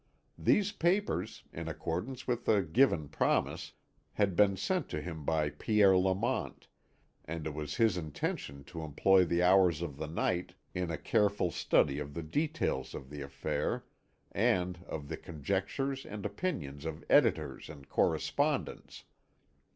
These 0.39 0.71
papers, 0.71 1.43
in 1.53 1.67
accordance 1.67 2.25
with 2.25 2.45
the 2.45 2.63
given 2.63 3.07
promise, 3.07 3.73
had 4.13 4.35
been 4.35 4.57
sent 4.57 4.89
to 4.89 4.99
him 4.99 5.23
by 5.23 5.51
Pierre 5.51 5.95
Lamont, 5.95 6.65
and 7.25 7.45
it 7.45 7.53
was 7.53 7.75
his 7.75 7.97
intention 7.97 8.63
to 8.63 8.81
employ 8.81 9.25
the 9.25 9.43
hours 9.43 9.83
of 9.83 9.97
the 9.97 10.07
night 10.07 10.55
in 10.73 10.89
a 10.89 10.97
careful 10.97 11.51
study 11.51 11.99
of 11.99 12.15
the 12.15 12.23
details 12.23 12.95
of 12.95 13.11
the 13.11 13.21
affair, 13.21 13.85
and 14.31 14.79
of 14.87 15.07
the 15.07 15.17
conjectures 15.17 16.03
and 16.03 16.25
opinions 16.25 16.83
of 16.83 17.03
editors 17.07 17.69
and 17.69 17.87
correspondents. 17.87 19.03